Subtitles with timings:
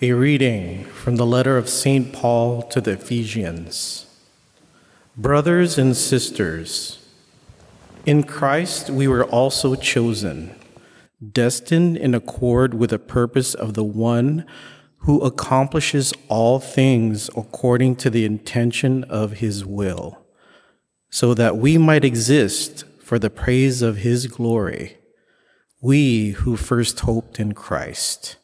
[0.00, 2.12] A reading from the letter of St.
[2.12, 4.06] Paul to the Ephesians.
[5.16, 7.04] Brothers and sisters,
[8.06, 10.54] in Christ we were also chosen,
[11.32, 14.46] destined in accord with the purpose of the one
[14.98, 20.24] who accomplishes all things according to the intention of his will,
[21.10, 24.96] so that we might exist for the praise of his glory,
[25.80, 28.36] we who first hoped in Christ.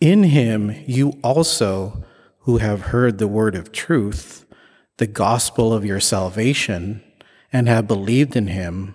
[0.00, 2.02] In him you also,
[2.40, 4.46] who have heard the word of truth,
[4.96, 7.02] the gospel of your salvation,
[7.52, 8.94] and have believed in him,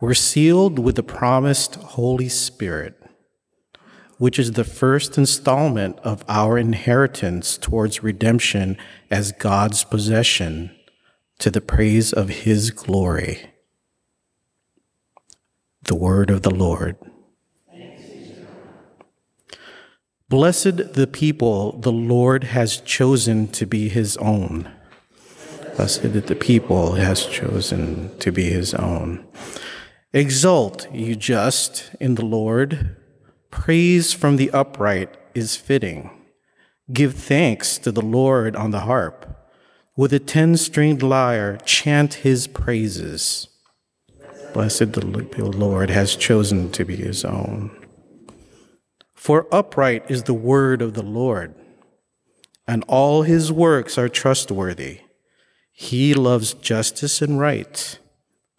[0.00, 2.94] were sealed with the promised Holy Spirit,
[4.16, 8.78] which is the first installment of our inheritance towards redemption
[9.10, 10.74] as God's possession
[11.40, 13.50] to the praise of his glory.
[15.82, 16.96] The word of the Lord.
[20.30, 24.70] Blessed the people the Lord has chosen to be his own.
[25.74, 29.26] Blessed the people has chosen to be his own.
[30.12, 32.94] Exult, you just, in the Lord.
[33.50, 36.10] Praise from the upright is fitting.
[36.92, 39.50] Give thanks to the Lord on the harp.
[39.96, 43.48] With a ten stringed lyre, chant his praises.
[44.52, 47.77] Blessed the Lord has chosen to be his own.
[49.18, 51.52] For upright is the word of the Lord,
[52.68, 55.00] and all his works are trustworthy.
[55.72, 57.98] He loves justice and right.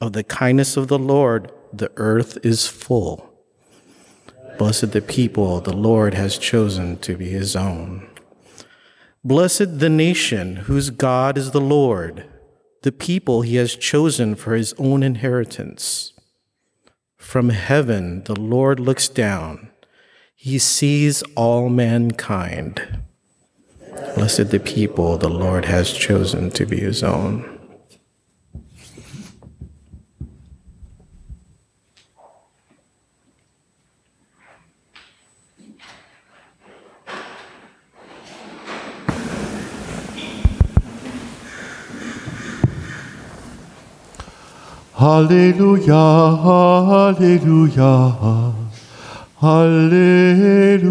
[0.02, 3.34] Of the kindness of the Lord, the earth is full.
[4.58, 8.10] Blessed the people the Lord has chosen to be his own.
[9.24, 12.26] Blessed the nation whose God is the Lord,
[12.84, 16.12] the people he has chosen for his own inheritance.
[17.16, 19.70] From heaven the Lord looks down
[20.42, 23.02] he sees all mankind.
[24.16, 27.60] Blessed the people the Lord has chosen to be his own.
[44.96, 46.38] Hallelujah,
[47.18, 48.69] hallelujah.
[49.42, 50.90] Hallelujah.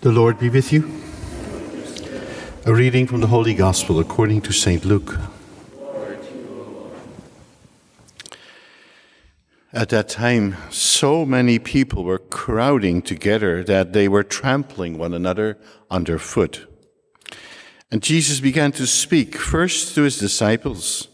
[0.00, 0.90] The Lord be with you.
[2.64, 4.86] A reading from the Holy Gospel according to St.
[4.86, 5.18] Luke.
[9.74, 15.58] At that time, so many people were crowding together that they were trampling one another
[15.90, 16.68] underfoot.
[17.90, 21.08] And Jesus began to speak first to his disciples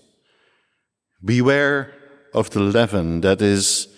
[1.25, 1.94] Beware
[2.34, 3.88] of the leaven, that is,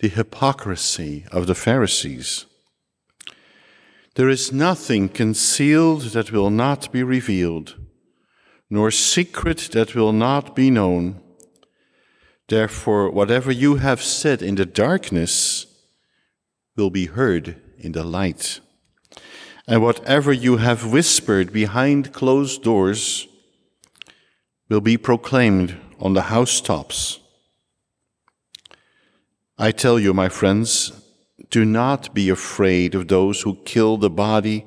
[0.00, 2.46] the hypocrisy of the Pharisees.
[4.14, 7.76] There is nothing concealed that will not be revealed,
[8.70, 11.20] nor secret that will not be known.
[12.48, 15.66] Therefore, whatever you have said in the darkness
[16.76, 18.60] will be heard in the light.
[19.66, 23.28] And whatever you have whispered behind closed doors
[24.70, 27.20] will be proclaimed on the housetops.
[29.58, 30.92] I tell you, my friends,
[31.50, 34.64] do not be afraid of those who kill the body,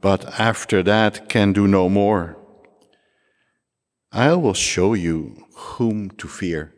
[0.00, 2.36] but after that can do no more.
[4.14, 6.72] I will show you whom to fear.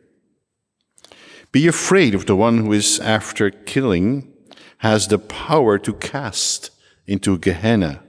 [1.51, 4.33] Be afraid of the one who is after killing,
[4.79, 6.71] has the power to cast
[7.05, 8.01] into Gehenna.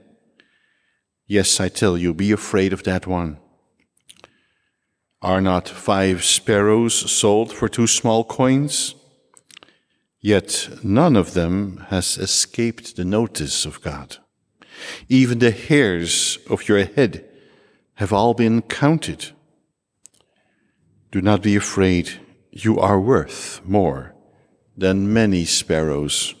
[1.27, 3.37] Yes, I tell you, be afraid of that one.
[5.21, 8.95] Are not five sparrows sold for two small coins?
[10.19, 14.17] Yet none of them has escaped the notice of God.
[15.07, 17.28] Even the hairs of your head
[17.99, 19.31] have all been counted.
[21.11, 24.15] Do not be afraid, you are worth more
[24.77, 26.33] than many sparrows.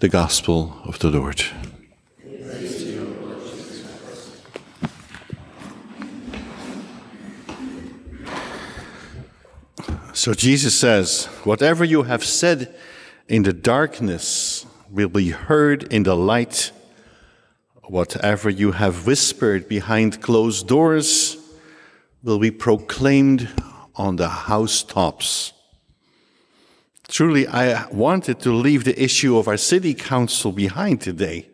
[0.00, 1.44] The Gospel of the Lord.
[10.12, 12.74] So Jesus says, Whatever you have said
[13.28, 16.72] in the darkness will be heard in the light.
[17.88, 21.36] Whatever you have whispered behind closed doors
[22.22, 23.48] will be proclaimed
[23.94, 25.52] on the housetops.
[27.08, 31.50] Truly, I wanted to leave the issue of our city council behind today.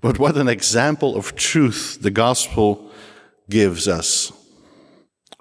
[0.00, 2.90] But what an example of truth the gospel
[3.48, 4.32] gives us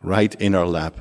[0.01, 0.99] right in our lap.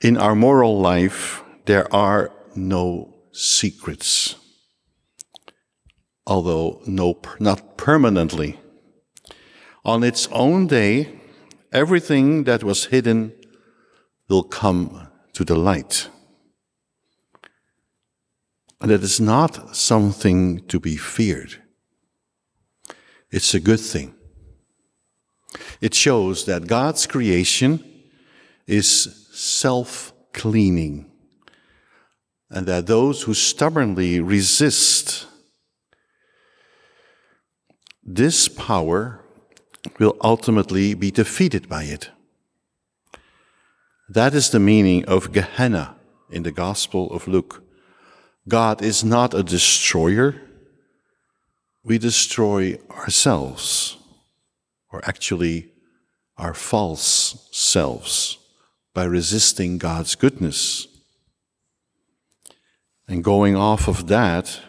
[0.00, 4.34] In our moral life, there are no secrets,
[6.30, 8.60] although no, not permanently.
[9.84, 11.20] On its own day,
[11.72, 13.32] everything that was hidden
[14.28, 16.08] will come to the light.
[18.80, 21.56] And it is not something to be feared.
[23.32, 24.14] It's a good thing.
[25.80, 27.84] It shows that God's creation
[28.68, 31.10] is self cleaning,
[32.48, 35.26] and that those who stubbornly resist
[38.16, 39.20] this power
[39.98, 42.10] will ultimately be defeated by it.
[44.08, 45.94] That is the meaning of Gehenna
[46.28, 47.62] in the Gospel of Luke.
[48.48, 50.42] God is not a destroyer.
[51.84, 53.96] We destroy ourselves,
[54.92, 55.70] or actually
[56.36, 58.38] our false selves,
[58.92, 60.88] by resisting God's goodness.
[63.06, 64.60] And going off of that,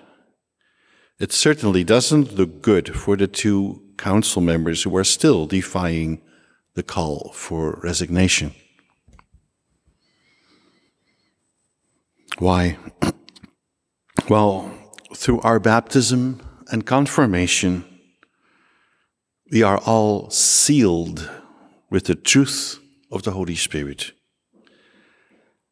[1.21, 6.19] it certainly doesn't look good for the two council members who are still defying
[6.73, 8.53] the call for resignation.
[12.39, 12.77] Why?
[14.29, 14.71] Well,
[15.13, 16.41] through our baptism
[16.71, 17.83] and confirmation,
[19.51, 21.29] we are all sealed
[21.89, 22.79] with the truth
[23.11, 24.13] of the Holy Spirit.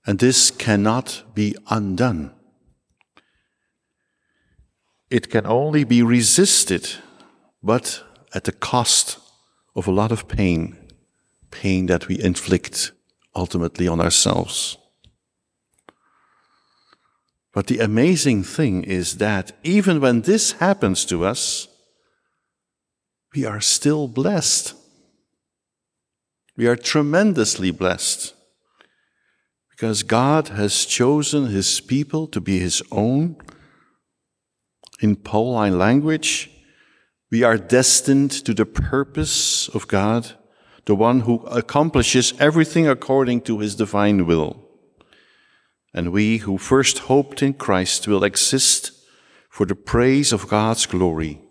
[0.05, 2.33] And this cannot be undone.
[5.09, 6.87] It can only be resisted,
[7.63, 8.03] but
[8.33, 9.17] at the cost
[9.75, 10.77] of a lot of pain,
[11.51, 12.91] pain that we inflict
[13.35, 14.77] ultimately on ourselves.
[17.53, 21.67] But the amazing thing is that even when this happens to us,
[23.35, 24.75] we are still blessed.
[26.55, 28.33] We are tremendously blessed
[29.71, 33.37] because God has chosen his people to be his own.
[35.01, 36.51] In Pauline language,
[37.31, 40.33] we are destined to the purpose of God,
[40.85, 44.65] the one who accomplishes everything according to his divine will.
[45.93, 48.91] And we who first hoped in Christ will exist
[49.49, 51.41] for the praise of God's glory,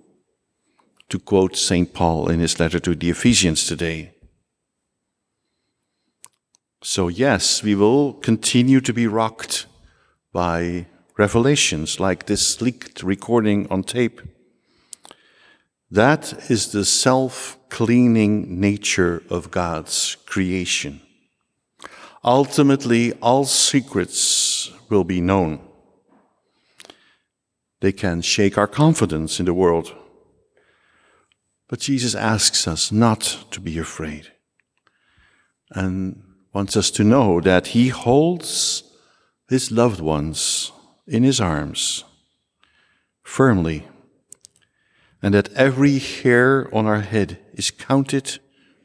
[1.08, 1.92] to quote St.
[1.92, 4.14] Paul in his letter to the Ephesians today.
[6.82, 9.66] So, yes, we will continue to be rocked
[10.32, 10.86] by
[11.18, 14.22] revelations like this leaked recording on tape.
[15.90, 21.00] That is the self cleaning nature of God's creation.
[22.24, 25.60] Ultimately, all secrets will be known.
[27.80, 29.94] They can shake our confidence in the world.
[31.68, 34.32] But Jesus asks us not to be afraid
[35.70, 36.22] and
[36.52, 38.82] wants us to know that He holds
[39.48, 40.72] His loved ones
[41.08, 42.04] in His arms
[43.22, 43.88] firmly
[45.20, 48.38] and that every hair on our head is counted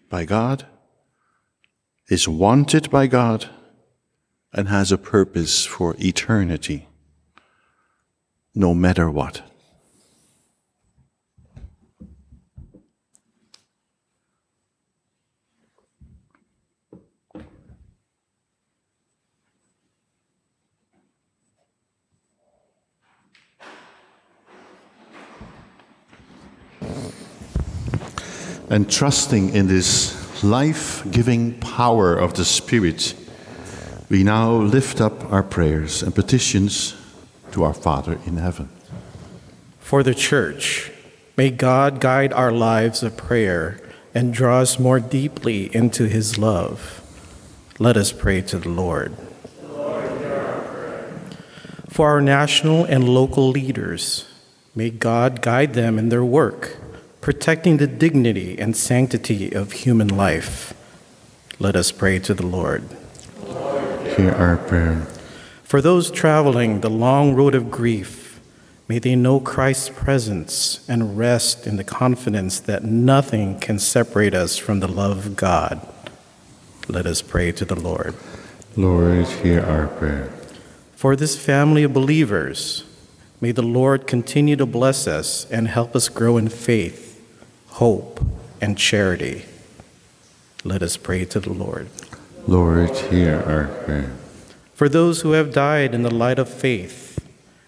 [0.09, 0.65] by God
[2.09, 3.49] is wanted by God
[4.53, 6.87] and has a purpose for eternity,
[8.53, 9.41] no matter what.
[28.73, 33.13] And trusting in this life giving power of the Spirit,
[34.09, 36.95] we now lift up our prayers and petitions
[37.51, 38.69] to our Father in heaven.
[39.77, 40.91] For the Church,
[41.37, 43.79] may God guide our lives of prayer
[44.15, 46.99] and draw us more deeply into His love.
[47.77, 49.15] Let us pray to the Lord.
[51.89, 54.25] For our national and local leaders,
[54.73, 56.79] may God guide them in their work
[57.23, 60.73] protecting the dignity and sanctity of human life.
[61.57, 62.83] Let us pray to the Lord.
[64.17, 65.07] Hear our prayer.
[65.63, 68.41] For those traveling the long road of grief,
[68.89, 74.57] may they know Christ's presence and rest in the confidence that nothing can separate us
[74.57, 75.79] from the love of God.
[76.89, 78.15] Let us pray to the Lord.
[78.75, 80.29] Lord, hear our prayer.
[80.97, 82.83] For this family of believers,
[83.39, 87.11] may the Lord continue to bless us and help us grow in faith
[87.73, 88.19] hope,
[88.61, 89.45] and charity.
[90.63, 91.89] Let us pray to the Lord.
[92.47, 94.13] Lord, hear our prayer.
[94.75, 97.19] For those who have died in the light of faith,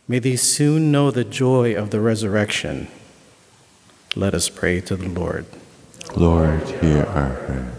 [0.08, 2.88] may they soon know the joy of the resurrection.
[4.16, 5.46] Let us pray to the Lord.
[6.16, 7.72] Lord, hear our prayer.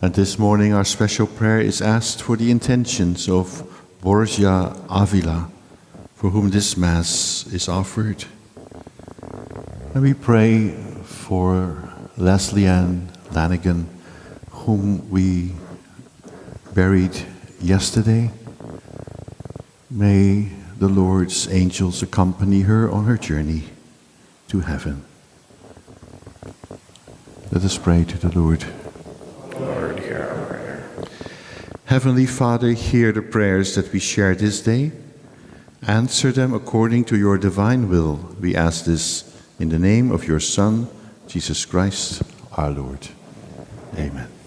[0.00, 3.62] And this morning, our special prayer is asked for the intentions of
[4.00, 5.50] Borgia Avila,
[6.14, 8.24] for whom this Mass is offered.
[9.92, 10.70] And we pray
[11.02, 13.88] for Leslie Ann Lanigan,
[14.50, 15.50] whom we
[16.72, 17.26] buried
[17.60, 18.30] yesterday.
[19.90, 23.64] May the Lord's angels accompany her on her journey
[24.46, 25.04] to heaven.
[27.50, 28.64] Let us pray to the Lord.
[29.58, 30.88] Lord, hear our prayer.
[31.86, 34.92] Heavenly Father, hear the prayers that we share this day.
[35.82, 38.36] Answer them according to your divine will.
[38.40, 39.29] We ask this
[39.60, 40.88] in the name of your Son,
[41.28, 42.22] Jesus Christ,
[42.56, 43.06] our Lord.
[43.94, 44.39] Amen.